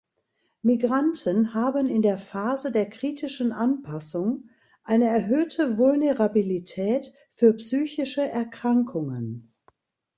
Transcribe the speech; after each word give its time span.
Migranten 0.63 1.53
haben 1.53 1.85
in 1.85 2.01
der 2.01 2.17
Phase 2.17 2.71
der 2.71 2.89
kritischen 2.89 3.51
Anpassung 3.51 4.49
eine 4.83 5.05
erhöhte 5.07 5.77
Vulnerabilität 5.77 7.13
für 7.33 7.53
psychische 7.53 8.23
Erkrankungen. 8.27 9.53